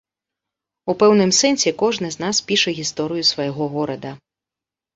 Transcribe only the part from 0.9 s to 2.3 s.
У пэўным сэнсе кожны з